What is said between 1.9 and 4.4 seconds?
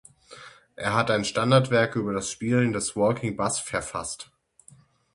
über das Spielen des Walking Bass verfasst.